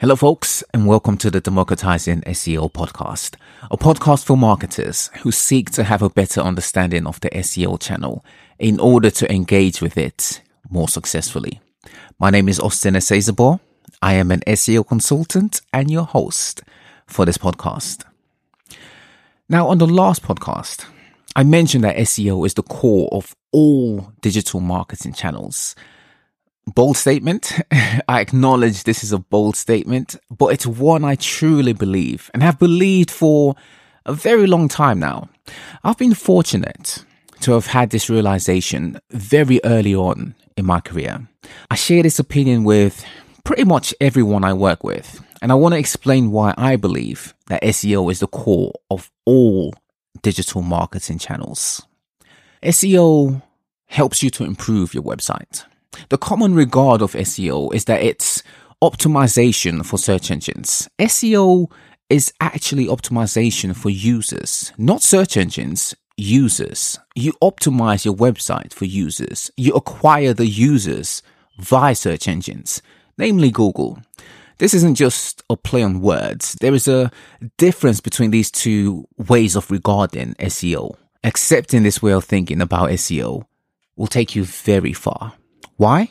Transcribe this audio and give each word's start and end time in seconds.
Hello, 0.00 0.16
folks, 0.16 0.64
and 0.72 0.86
welcome 0.86 1.18
to 1.18 1.30
the 1.30 1.42
Democratizing 1.42 2.22
SEO 2.22 2.72
podcast, 2.72 3.34
a 3.70 3.76
podcast 3.76 4.24
for 4.24 4.34
marketers 4.34 5.10
who 5.18 5.30
seek 5.30 5.70
to 5.72 5.84
have 5.84 6.00
a 6.00 6.08
better 6.08 6.40
understanding 6.40 7.06
of 7.06 7.20
the 7.20 7.28
SEO 7.28 7.78
channel 7.78 8.24
in 8.58 8.80
order 8.80 9.10
to 9.10 9.30
engage 9.30 9.82
with 9.82 9.98
it 9.98 10.40
more 10.70 10.88
successfully. 10.88 11.60
My 12.18 12.30
name 12.30 12.48
is 12.48 12.58
Austin 12.58 12.94
Esezabor. 12.94 13.60
I 14.00 14.14
am 14.14 14.30
an 14.30 14.40
SEO 14.46 14.88
consultant 14.88 15.60
and 15.70 15.90
your 15.90 16.04
host 16.04 16.62
for 17.06 17.26
this 17.26 17.36
podcast. 17.36 18.02
Now, 19.50 19.68
on 19.68 19.76
the 19.76 19.86
last 19.86 20.22
podcast, 20.22 20.86
I 21.36 21.44
mentioned 21.44 21.84
that 21.84 21.96
SEO 21.96 22.46
is 22.46 22.54
the 22.54 22.62
core 22.62 23.10
of 23.12 23.36
all 23.52 24.14
digital 24.22 24.60
marketing 24.60 25.12
channels 25.12 25.76
bold 26.66 26.96
statement. 26.96 27.52
I 28.08 28.20
acknowledge 28.20 28.84
this 28.84 29.04
is 29.04 29.12
a 29.12 29.18
bold 29.18 29.56
statement, 29.56 30.16
but 30.30 30.48
it's 30.48 30.66
one 30.66 31.04
I 31.04 31.14
truly 31.16 31.72
believe 31.72 32.30
and 32.32 32.42
have 32.42 32.58
believed 32.58 33.10
for 33.10 33.54
a 34.06 34.12
very 34.12 34.46
long 34.46 34.68
time 34.68 34.98
now. 34.98 35.28
I've 35.84 35.98
been 35.98 36.14
fortunate 36.14 37.04
to 37.40 37.52
have 37.52 37.66
had 37.66 37.90
this 37.90 38.10
realization 38.10 39.00
very 39.10 39.60
early 39.64 39.94
on 39.94 40.34
in 40.56 40.66
my 40.66 40.80
career. 40.80 41.26
I 41.70 41.74
share 41.74 42.02
this 42.02 42.18
opinion 42.18 42.64
with 42.64 43.04
pretty 43.44 43.64
much 43.64 43.94
everyone 44.00 44.44
I 44.44 44.52
work 44.52 44.84
with, 44.84 45.20
and 45.40 45.50
I 45.50 45.54
want 45.54 45.74
to 45.74 45.78
explain 45.78 46.30
why 46.30 46.54
I 46.56 46.76
believe 46.76 47.34
that 47.46 47.62
SEO 47.62 48.10
is 48.10 48.20
the 48.20 48.26
core 48.26 48.72
of 48.90 49.10
all 49.24 49.74
digital 50.22 50.62
marketing 50.62 51.18
channels. 51.18 51.86
SEO 52.62 53.42
helps 53.86 54.22
you 54.22 54.30
to 54.30 54.44
improve 54.44 54.92
your 54.94 55.02
website. 55.02 55.64
The 56.08 56.18
common 56.18 56.54
regard 56.54 57.02
of 57.02 57.12
SEO 57.12 57.72
is 57.74 57.84
that 57.86 58.02
it's 58.02 58.42
optimization 58.82 59.84
for 59.84 59.98
search 59.98 60.30
engines. 60.30 60.88
SEO 60.98 61.70
is 62.08 62.32
actually 62.40 62.86
optimization 62.86 63.74
for 63.74 63.90
users, 63.90 64.72
not 64.76 65.02
search 65.02 65.36
engines, 65.36 65.94
users. 66.16 66.98
You 67.14 67.32
optimize 67.42 68.04
your 68.04 68.14
website 68.14 68.72
for 68.72 68.84
users. 68.84 69.50
You 69.56 69.72
acquire 69.74 70.34
the 70.34 70.46
users 70.46 71.22
via 71.58 71.94
search 71.94 72.28
engines, 72.28 72.82
namely 73.16 73.50
Google. 73.50 73.98
This 74.58 74.74
isn't 74.74 74.96
just 74.96 75.42
a 75.48 75.56
play 75.56 75.82
on 75.82 76.00
words. 76.00 76.54
There 76.60 76.74
is 76.74 76.86
a 76.86 77.10
difference 77.56 78.00
between 78.00 78.30
these 78.30 78.50
two 78.50 79.06
ways 79.16 79.56
of 79.56 79.70
regarding 79.70 80.34
SEO. 80.34 80.96
Accepting 81.24 81.82
this 81.82 82.02
way 82.02 82.12
of 82.12 82.24
thinking 82.24 82.60
about 82.60 82.90
SEO 82.90 83.46
will 83.96 84.06
take 84.06 84.34
you 84.34 84.44
very 84.44 84.92
far. 84.92 85.34
Why? 85.80 86.10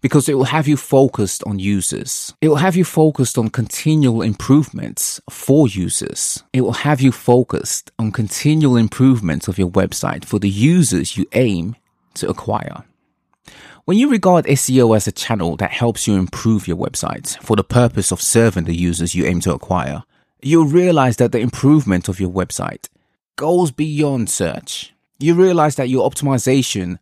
Because 0.00 0.28
it 0.28 0.34
will 0.34 0.50
have 0.56 0.66
you 0.66 0.76
focused 0.76 1.44
on 1.44 1.60
users. 1.60 2.34
It 2.40 2.48
will 2.48 2.56
have 2.56 2.74
you 2.74 2.82
focused 2.82 3.38
on 3.38 3.48
continual 3.48 4.22
improvements 4.22 5.20
for 5.30 5.68
users. 5.68 6.42
It 6.52 6.62
will 6.62 6.82
have 6.82 7.00
you 7.00 7.12
focused 7.12 7.92
on 8.00 8.10
continual 8.10 8.76
improvements 8.76 9.46
of 9.46 9.56
your 9.56 9.70
website 9.70 10.24
for 10.24 10.40
the 10.40 10.48
users 10.48 11.16
you 11.16 11.26
aim 11.32 11.76
to 12.14 12.28
acquire. 12.28 12.82
When 13.84 13.98
you 13.98 14.10
regard 14.10 14.46
SEO 14.46 14.96
as 14.96 15.06
a 15.06 15.12
channel 15.12 15.54
that 15.58 15.70
helps 15.70 16.08
you 16.08 16.16
improve 16.16 16.66
your 16.66 16.76
website 16.76 17.40
for 17.40 17.54
the 17.54 17.62
purpose 17.62 18.10
of 18.10 18.20
serving 18.20 18.64
the 18.64 18.74
users 18.74 19.14
you 19.14 19.26
aim 19.26 19.38
to 19.42 19.54
acquire, 19.54 20.02
you'll 20.42 20.64
realize 20.64 21.18
that 21.18 21.30
the 21.30 21.38
improvement 21.38 22.08
of 22.08 22.18
your 22.18 22.30
website 22.30 22.88
goes 23.36 23.70
beyond 23.70 24.28
search. 24.28 24.92
You 25.20 25.34
realize 25.34 25.76
that 25.76 25.88
your 25.88 26.10
optimization 26.10 26.98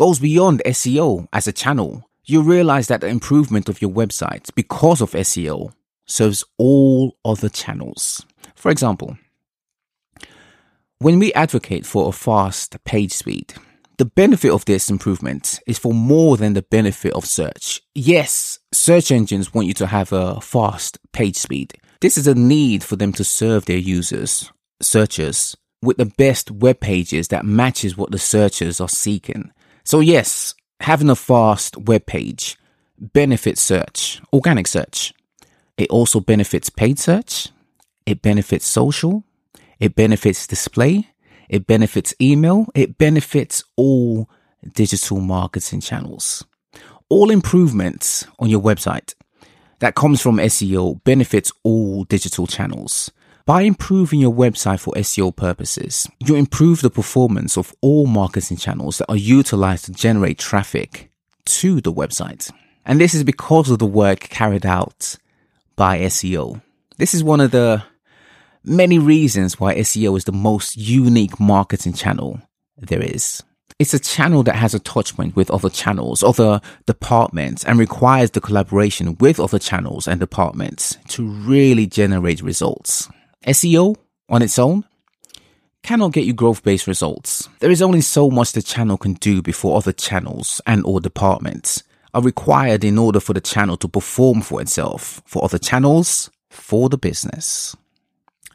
goes 0.00 0.18
beyond 0.18 0.62
SEO 0.64 1.28
as 1.30 1.46
a 1.46 1.52
channel. 1.52 2.08
You 2.24 2.40
realize 2.40 2.88
that 2.88 3.02
the 3.02 3.08
improvement 3.08 3.68
of 3.68 3.82
your 3.82 3.90
website 3.90 4.48
because 4.54 5.02
of 5.02 5.10
SEO 5.10 5.74
serves 6.06 6.42
all 6.56 7.18
other 7.22 7.50
channels. 7.50 8.24
For 8.54 8.70
example, 8.70 9.18
when 11.00 11.18
we 11.18 11.34
advocate 11.34 11.84
for 11.84 12.08
a 12.08 12.12
fast 12.12 12.82
page 12.84 13.12
speed, 13.12 13.52
the 13.98 14.06
benefit 14.06 14.50
of 14.50 14.64
this 14.64 14.88
improvement 14.88 15.60
is 15.66 15.78
for 15.78 15.92
more 15.92 16.38
than 16.38 16.54
the 16.54 16.62
benefit 16.62 17.12
of 17.12 17.26
search. 17.26 17.82
Yes, 17.94 18.58
search 18.72 19.12
engines 19.12 19.52
want 19.52 19.66
you 19.66 19.74
to 19.74 19.86
have 19.86 20.14
a 20.14 20.40
fast 20.40 20.98
page 21.12 21.36
speed. 21.36 21.74
This 22.00 22.16
is 22.16 22.26
a 22.26 22.34
need 22.34 22.82
for 22.82 22.96
them 22.96 23.12
to 23.12 23.22
serve 23.22 23.66
their 23.66 23.76
users, 23.76 24.50
searchers, 24.80 25.58
with 25.82 25.98
the 25.98 26.06
best 26.06 26.50
web 26.50 26.80
pages 26.80 27.28
that 27.28 27.44
matches 27.44 27.98
what 27.98 28.12
the 28.12 28.18
searchers 28.18 28.80
are 28.80 28.88
seeking. 28.88 29.52
So 29.84 30.00
yes, 30.00 30.54
having 30.80 31.10
a 31.10 31.16
fast 31.16 31.76
web 31.76 32.06
page 32.06 32.56
benefits 33.00 33.62
search, 33.62 34.20
organic 34.32 34.66
search. 34.66 35.14
It 35.76 35.88
also 35.90 36.20
benefits 36.20 36.68
paid 36.68 36.98
search. 36.98 37.48
It 38.04 38.22
benefits 38.22 38.66
social. 38.66 39.24
It 39.78 39.94
benefits 39.94 40.46
display. 40.46 41.08
It 41.48 41.66
benefits 41.66 42.14
email. 42.20 42.66
It 42.74 42.98
benefits 42.98 43.64
all 43.76 44.28
digital 44.74 45.20
marketing 45.20 45.80
channels. 45.80 46.44
All 47.08 47.30
improvements 47.30 48.26
on 48.38 48.50
your 48.50 48.60
website 48.60 49.14
that 49.80 49.94
comes 49.94 50.20
from 50.20 50.36
SEO 50.36 51.02
benefits 51.04 51.50
all 51.64 52.04
digital 52.04 52.46
channels. 52.46 53.10
By 53.50 53.62
improving 53.62 54.20
your 54.20 54.32
website 54.32 54.78
for 54.78 54.94
SEO 54.94 55.34
purposes, 55.34 56.08
you 56.20 56.36
improve 56.36 56.82
the 56.82 56.88
performance 56.88 57.58
of 57.58 57.74
all 57.80 58.06
marketing 58.06 58.58
channels 58.58 58.98
that 58.98 59.10
are 59.10 59.16
utilized 59.16 59.86
to 59.86 59.92
generate 59.92 60.38
traffic 60.38 61.10
to 61.46 61.80
the 61.80 61.92
website. 61.92 62.52
And 62.86 63.00
this 63.00 63.12
is 63.12 63.24
because 63.24 63.68
of 63.68 63.80
the 63.80 63.86
work 63.86 64.20
carried 64.20 64.64
out 64.64 65.16
by 65.74 65.98
SEO. 65.98 66.62
This 66.98 67.12
is 67.12 67.24
one 67.24 67.40
of 67.40 67.50
the 67.50 67.82
many 68.62 69.00
reasons 69.00 69.58
why 69.58 69.74
SEO 69.74 70.16
is 70.16 70.26
the 70.26 70.30
most 70.30 70.76
unique 70.76 71.40
marketing 71.40 71.94
channel 71.94 72.40
there 72.78 73.02
is. 73.02 73.42
It's 73.80 73.94
a 73.94 73.98
channel 73.98 74.44
that 74.44 74.54
has 74.54 74.74
a 74.74 74.78
touchpoint 74.78 75.34
with 75.34 75.50
other 75.50 75.70
channels, 75.70 76.22
other 76.22 76.60
departments, 76.86 77.64
and 77.64 77.80
requires 77.80 78.30
the 78.30 78.40
collaboration 78.40 79.16
with 79.18 79.40
other 79.40 79.58
channels 79.58 80.06
and 80.06 80.20
departments 80.20 80.96
to 81.08 81.26
really 81.26 81.88
generate 81.88 82.42
results. 82.42 83.08
SEO 83.46 83.96
on 84.28 84.42
its 84.42 84.58
own 84.58 84.84
cannot 85.82 86.12
get 86.12 86.24
you 86.24 86.32
growth 86.32 86.62
based 86.62 86.86
results. 86.86 87.48
There 87.60 87.70
is 87.70 87.80
only 87.80 88.02
so 88.02 88.30
much 88.30 88.52
the 88.52 88.62
channel 88.62 88.98
can 88.98 89.14
do 89.14 89.40
before 89.40 89.76
other 89.76 89.92
channels 89.92 90.60
and 90.66 90.84
or 90.84 91.00
departments 91.00 91.82
are 92.12 92.22
required 92.22 92.84
in 92.84 92.98
order 92.98 93.20
for 93.20 93.32
the 93.32 93.40
channel 93.40 93.76
to 93.78 93.88
perform 93.88 94.42
for 94.42 94.60
itself, 94.60 95.22
for 95.24 95.44
other 95.44 95.58
channels, 95.58 96.30
for 96.50 96.88
the 96.88 96.98
business. 96.98 97.74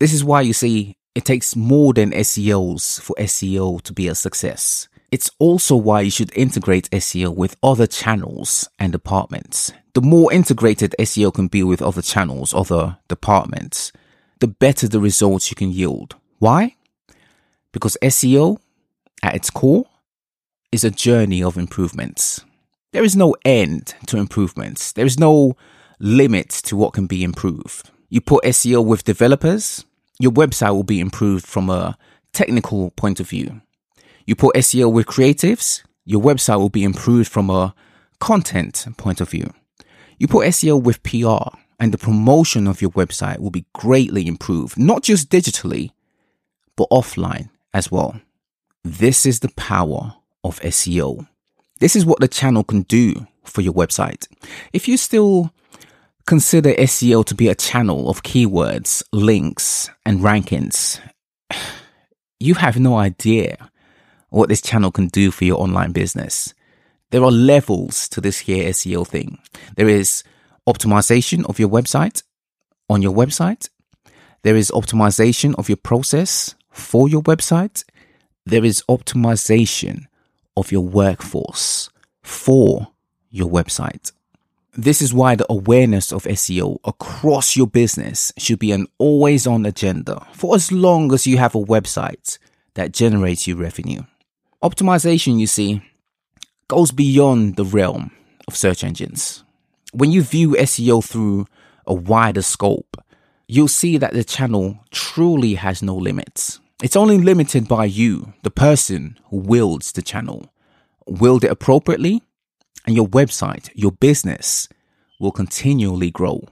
This 0.00 0.12
is 0.12 0.24
why 0.24 0.40
you 0.40 0.52
see 0.52 0.96
it 1.14 1.24
takes 1.24 1.54
more 1.54 1.92
than 1.92 2.10
SEOs 2.10 3.00
for 3.00 3.14
SEO 3.18 3.82
to 3.82 3.92
be 3.92 4.08
a 4.08 4.14
success. 4.14 4.88
It's 5.12 5.30
also 5.38 5.76
why 5.76 6.00
you 6.00 6.10
should 6.10 6.34
integrate 6.36 6.90
SEO 6.90 7.36
with 7.36 7.56
other 7.62 7.86
channels 7.86 8.68
and 8.78 8.90
departments. 8.90 9.72
The 9.92 10.00
more 10.00 10.32
integrated 10.32 10.94
SEO 10.98 11.34
can 11.34 11.48
be 11.48 11.62
with 11.62 11.82
other 11.82 12.00
channels, 12.00 12.54
other 12.54 12.96
departments, 13.08 13.92
the 14.42 14.48
better 14.48 14.88
the 14.88 14.98
results 14.98 15.50
you 15.50 15.54
can 15.54 15.70
yield. 15.70 16.16
Why? 16.40 16.74
Because 17.70 17.96
SEO, 18.02 18.58
at 19.22 19.36
its 19.36 19.50
core, 19.50 19.86
is 20.72 20.82
a 20.82 20.90
journey 20.90 21.44
of 21.44 21.56
improvements. 21.56 22.44
There 22.92 23.04
is 23.04 23.14
no 23.14 23.36
end 23.44 23.94
to 24.08 24.16
improvements. 24.16 24.90
There 24.90 25.06
is 25.06 25.16
no 25.16 25.56
limit 26.00 26.50
to 26.66 26.76
what 26.76 26.92
can 26.92 27.06
be 27.06 27.22
improved. 27.22 27.90
You 28.08 28.20
put 28.20 28.42
SEO 28.42 28.84
with 28.84 29.04
developers, 29.04 29.84
your 30.18 30.32
website 30.32 30.74
will 30.74 30.82
be 30.82 30.98
improved 30.98 31.46
from 31.46 31.70
a 31.70 31.96
technical 32.32 32.90
point 32.90 33.20
of 33.20 33.28
view. 33.28 33.60
You 34.26 34.34
put 34.34 34.56
SEO 34.56 34.92
with 34.92 35.06
creatives, 35.06 35.84
your 36.04 36.20
website 36.20 36.58
will 36.58 36.68
be 36.68 36.82
improved 36.82 37.30
from 37.30 37.48
a 37.48 37.76
content 38.18 38.88
point 38.96 39.20
of 39.20 39.30
view. 39.30 39.54
You 40.18 40.26
put 40.26 40.48
SEO 40.48 40.82
with 40.82 41.02
PR, 41.04 41.56
and 41.82 41.90
the 41.90 41.98
promotion 41.98 42.68
of 42.68 42.80
your 42.80 42.92
website 42.92 43.40
will 43.40 43.50
be 43.50 43.66
greatly 43.72 44.28
improved, 44.28 44.78
not 44.78 45.02
just 45.02 45.28
digitally, 45.28 45.90
but 46.76 46.88
offline 46.90 47.50
as 47.74 47.90
well. 47.90 48.20
This 48.84 49.26
is 49.26 49.40
the 49.40 49.50
power 49.56 50.14
of 50.44 50.60
SEO. 50.60 51.26
This 51.80 51.96
is 51.96 52.06
what 52.06 52.20
the 52.20 52.28
channel 52.28 52.62
can 52.62 52.82
do 52.82 53.26
for 53.42 53.62
your 53.62 53.72
website. 53.72 54.28
If 54.72 54.86
you 54.86 54.96
still 54.96 55.52
consider 56.24 56.72
SEO 56.74 57.24
to 57.24 57.34
be 57.34 57.48
a 57.48 57.56
channel 57.56 58.08
of 58.08 58.22
keywords, 58.22 59.02
links, 59.12 59.90
and 60.06 60.20
rankings, 60.20 61.00
you 62.38 62.54
have 62.54 62.78
no 62.78 62.96
idea 62.96 63.56
what 64.30 64.48
this 64.48 64.62
channel 64.62 64.92
can 64.92 65.08
do 65.08 65.32
for 65.32 65.44
your 65.44 65.60
online 65.60 65.90
business. 65.90 66.54
There 67.10 67.24
are 67.24 67.32
levels 67.32 68.08
to 68.10 68.20
this 68.20 68.38
here 68.38 68.70
SEO 68.70 69.04
thing. 69.04 69.40
There 69.74 69.88
is 69.88 70.22
optimization 70.68 71.44
of 71.46 71.58
your 71.58 71.68
website 71.68 72.22
on 72.88 73.02
your 73.02 73.14
website. 73.14 73.68
There 74.42 74.56
is 74.56 74.70
optimization 74.70 75.54
of 75.56 75.68
your 75.68 75.76
process 75.76 76.54
for 76.70 77.08
your 77.08 77.22
website. 77.22 77.84
There 78.44 78.64
is 78.64 78.82
optimization 78.88 80.06
of 80.56 80.72
your 80.72 80.82
workforce 80.82 81.90
for 82.22 82.88
your 83.30 83.48
website. 83.48 84.12
This 84.74 85.02
is 85.02 85.12
why 85.12 85.34
the 85.34 85.46
awareness 85.50 86.12
of 86.12 86.24
SEO 86.24 86.78
across 86.84 87.56
your 87.56 87.66
business 87.66 88.32
should 88.38 88.58
be 88.58 88.72
an 88.72 88.86
always 88.98 89.46
on 89.46 89.66
agenda 89.66 90.26
for 90.32 90.54
as 90.54 90.72
long 90.72 91.12
as 91.12 91.26
you 91.26 91.36
have 91.38 91.54
a 91.54 91.62
website 91.62 92.38
that 92.74 92.92
generates 92.92 93.46
you 93.46 93.54
revenue. 93.54 94.02
Optimization, 94.62 95.38
you 95.38 95.46
see, 95.46 95.82
goes 96.68 96.90
beyond 96.90 97.56
the 97.56 97.64
realm 97.66 98.12
of 98.48 98.56
search 98.56 98.82
engines. 98.82 99.44
When 99.94 100.10
you 100.10 100.22
view 100.22 100.52
SEO 100.52 101.04
through 101.04 101.46
a 101.86 101.92
wider 101.92 102.40
scope, 102.40 102.96
you'll 103.46 103.68
see 103.68 103.98
that 103.98 104.14
the 104.14 104.24
channel 104.24 104.78
truly 104.90 105.54
has 105.56 105.82
no 105.82 105.94
limits. 105.94 106.60
It's 106.82 106.96
only 106.96 107.18
limited 107.18 107.68
by 107.68 107.84
you, 107.84 108.32
the 108.42 108.50
person 108.50 109.18
who 109.26 109.36
wields 109.36 109.92
the 109.92 110.00
channel. 110.00 110.50
Wield 111.06 111.44
it 111.44 111.50
appropriately, 111.50 112.22
and 112.86 112.96
your 112.96 113.06
website, 113.06 113.68
your 113.74 113.92
business 113.92 114.66
will 115.20 115.30
continually 115.30 116.10
grow. 116.10 116.42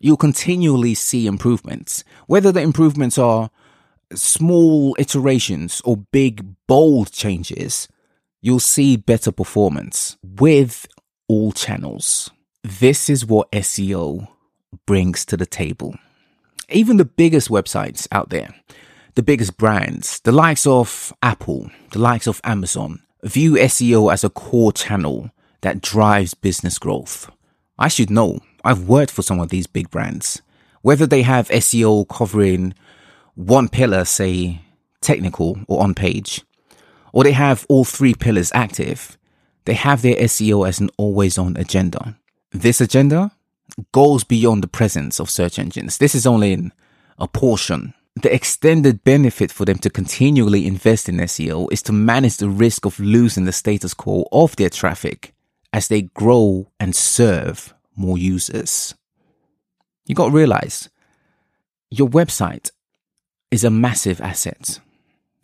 You'll 0.00 0.16
continually 0.16 0.94
see 0.94 1.28
improvements, 1.28 2.02
whether 2.26 2.50
the 2.50 2.62
improvements 2.62 3.16
are 3.16 3.50
small 4.12 4.96
iterations 4.98 5.80
or 5.84 5.98
big, 5.98 6.56
bold 6.66 7.12
changes. 7.12 7.86
You'll 8.40 8.58
see 8.58 8.96
better 8.96 9.30
performance 9.30 10.16
with 10.24 10.88
all 11.28 11.52
channels. 11.52 12.32
This 12.64 13.10
is 13.10 13.26
what 13.26 13.50
SEO 13.50 14.28
brings 14.86 15.24
to 15.24 15.36
the 15.36 15.46
table. 15.46 15.96
Even 16.68 16.96
the 16.96 17.04
biggest 17.04 17.48
websites 17.48 18.06
out 18.12 18.30
there, 18.30 18.54
the 19.16 19.22
biggest 19.22 19.56
brands, 19.56 20.20
the 20.20 20.30
likes 20.30 20.64
of 20.64 21.12
Apple, 21.24 21.72
the 21.90 21.98
likes 21.98 22.28
of 22.28 22.40
Amazon, 22.44 23.02
view 23.24 23.54
SEO 23.54 24.12
as 24.12 24.22
a 24.22 24.30
core 24.30 24.72
channel 24.72 25.32
that 25.62 25.80
drives 25.80 26.34
business 26.34 26.78
growth. 26.78 27.28
I 27.80 27.88
should 27.88 28.10
know. 28.10 28.38
I've 28.64 28.86
worked 28.86 29.10
for 29.10 29.22
some 29.22 29.40
of 29.40 29.48
these 29.48 29.66
big 29.66 29.90
brands. 29.90 30.40
Whether 30.82 31.06
they 31.06 31.22
have 31.22 31.48
SEO 31.48 32.08
covering 32.08 32.74
one 33.34 33.68
pillar, 33.68 34.04
say 34.04 34.60
technical 35.00 35.58
or 35.66 35.82
on 35.82 35.94
page, 35.94 36.42
or 37.12 37.24
they 37.24 37.32
have 37.32 37.66
all 37.68 37.84
three 37.84 38.14
pillars 38.14 38.52
active, 38.54 39.18
they 39.64 39.74
have 39.74 40.02
their 40.02 40.14
SEO 40.14 40.66
as 40.68 40.78
an 40.78 40.90
always 40.96 41.38
on 41.38 41.56
agenda. 41.56 42.16
This 42.52 42.80
agenda 42.80 43.32
goes 43.92 44.24
beyond 44.24 44.62
the 44.62 44.68
presence 44.68 45.18
of 45.18 45.30
search 45.30 45.58
engines. 45.58 45.98
This 45.98 46.14
is 46.14 46.26
only 46.26 46.70
a 47.18 47.26
portion. 47.26 47.94
The 48.14 48.34
extended 48.34 49.04
benefit 49.04 49.50
for 49.50 49.64
them 49.64 49.78
to 49.78 49.88
continually 49.88 50.66
invest 50.66 51.08
in 51.08 51.16
SEO 51.16 51.72
is 51.72 51.80
to 51.82 51.92
manage 51.92 52.36
the 52.36 52.50
risk 52.50 52.84
of 52.84 53.00
losing 53.00 53.46
the 53.46 53.52
status 53.52 53.94
quo 53.94 54.28
of 54.30 54.54
their 54.56 54.68
traffic 54.68 55.32
as 55.72 55.88
they 55.88 56.02
grow 56.02 56.70
and 56.78 56.94
serve 56.94 57.72
more 57.96 58.18
users. 58.18 58.94
You 60.04 60.14
got 60.14 60.26
to 60.26 60.36
realize 60.36 60.90
your 61.90 62.08
website 62.08 62.70
is 63.50 63.64
a 63.64 63.70
massive 63.70 64.20
asset. 64.20 64.78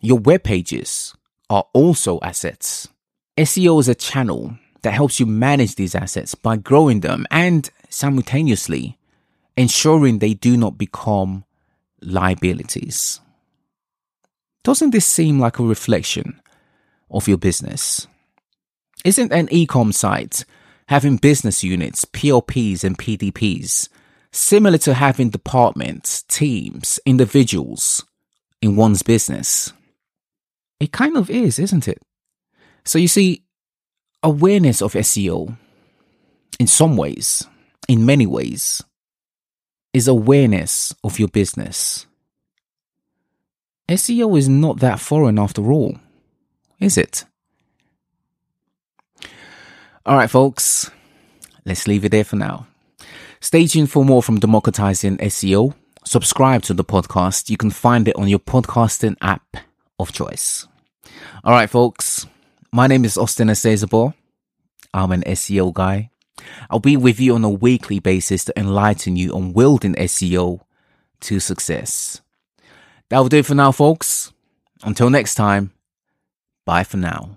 Your 0.00 0.18
web 0.18 0.44
pages 0.44 1.14
are 1.50 1.66
also 1.72 2.20
assets. 2.22 2.88
SEO 3.36 3.80
is 3.80 3.88
a 3.88 3.94
channel 3.94 4.56
that 4.82 4.92
helps 4.92 5.18
you 5.20 5.26
manage 5.26 5.76
these 5.76 5.94
assets 5.94 6.34
by 6.34 6.56
growing 6.56 7.00
them 7.00 7.26
and 7.30 7.70
simultaneously 7.88 8.98
ensuring 9.56 10.18
they 10.18 10.34
do 10.34 10.56
not 10.56 10.78
become 10.78 11.44
liabilities. 12.00 13.20
Doesn't 14.64 14.90
this 14.90 15.06
seem 15.06 15.38
like 15.38 15.58
a 15.58 15.64
reflection 15.64 16.40
of 17.10 17.28
your 17.28 17.38
business? 17.38 18.06
Isn't 19.04 19.32
an 19.32 19.48
ecom 19.48 19.92
site 19.92 20.44
having 20.86 21.16
business 21.16 21.64
units, 21.64 22.04
PLPs 22.04 22.84
and 22.84 22.98
PDPs 22.98 23.88
similar 24.30 24.78
to 24.78 24.94
having 24.94 25.30
departments, 25.30 26.22
teams, 26.22 26.98
individuals 27.04 28.04
in 28.60 28.76
one's 28.76 29.02
business? 29.02 29.72
It 30.80 30.92
kind 30.92 31.16
of 31.16 31.28
is, 31.28 31.58
isn't 31.58 31.88
it? 31.88 32.00
So 32.84 32.98
you 32.98 33.08
see, 33.08 33.42
awareness 34.22 34.80
of 34.82 34.92
SEO, 34.94 35.56
in 36.58 36.66
some 36.66 36.96
ways, 36.96 37.46
in 37.88 38.06
many 38.06 38.26
ways, 38.26 38.82
is 39.92 40.08
awareness 40.08 40.94
of 41.02 41.18
your 41.18 41.28
business. 41.28 42.06
SEO 43.88 44.38
is 44.38 44.48
not 44.48 44.80
that 44.80 45.00
foreign 45.00 45.38
after 45.38 45.72
all, 45.72 45.96
is 46.78 46.96
it? 46.96 47.24
All 50.06 50.16
right, 50.16 50.30
folks, 50.30 50.90
let's 51.64 51.86
leave 51.86 52.04
it 52.04 52.10
there 52.10 52.24
for 52.24 52.36
now. 52.36 52.66
Stay 53.40 53.66
tuned 53.66 53.90
for 53.90 54.04
more 54.04 54.22
from 54.22 54.38
Democratizing 54.38 55.18
SEO. 55.18 55.74
Subscribe 56.04 56.62
to 56.62 56.74
the 56.74 56.84
podcast. 56.84 57.50
You 57.50 57.56
can 57.56 57.70
find 57.70 58.08
it 58.08 58.16
on 58.16 58.28
your 58.28 58.38
podcasting 58.38 59.16
app 59.20 59.56
of 59.98 60.12
choice. 60.12 60.66
All 61.44 61.52
right, 61.52 61.68
folks, 61.68 62.26
my 62.72 62.86
name 62.86 63.04
is 63.04 63.18
Austin 63.18 63.48
Acezabor. 63.48 64.14
I'm 64.94 65.12
an 65.12 65.22
SEO 65.22 65.74
guy. 65.74 66.10
I'll 66.70 66.80
be 66.80 66.96
with 66.96 67.20
you 67.20 67.34
on 67.34 67.44
a 67.44 67.50
weekly 67.50 67.98
basis 67.98 68.44
to 68.46 68.58
enlighten 68.58 69.14
you 69.14 69.34
on 69.34 69.52
wielding 69.52 69.94
SEO 69.94 70.60
to 71.20 71.38
success. 71.38 72.22
That 73.10 73.18
will 73.18 73.28
do 73.28 73.38
it 73.38 73.46
for 73.46 73.54
now, 73.54 73.72
folks. 73.72 74.32
Until 74.82 75.10
next 75.10 75.34
time, 75.34 75.72
bye 76.64 76.82
for 76.82 76.96
now. 76.96 77.36